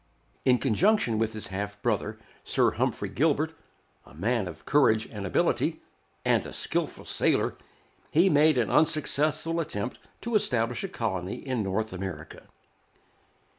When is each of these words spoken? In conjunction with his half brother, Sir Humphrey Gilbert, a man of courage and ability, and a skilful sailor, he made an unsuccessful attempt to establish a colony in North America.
In 0.45 0.57
conjunction 0.57 1.19
with 1.19 1.33
his 1.33 1.49
half 1.49 1.79
brother, 1.83 2.17
Sir 2.43 2.71
Humphrey 2.71 3.07
Gilbert, 3.07 3.53
a 4.03 4.15
man 4.15 4.47
of 4.47 4.65
courage 4.65 5.05
and 5.05 5.27
ability, 5.27 5.83
and 6.25 6.43
a 6.43 6.53
skilful 6.53 7.05
sailor, 7.05 7.55
he 8.09 8.27
made 8.27 8.57
an 8.57 8.71
unsuccessful 8.71 9.59
attempt 9.59 9.99
to 10.21 10.33
establish 10.33 10.83
a 10.83 10.87
colony 10.89 11.35
in 11.35 11.61
North 11.61 11.93
America. 11.93 12.45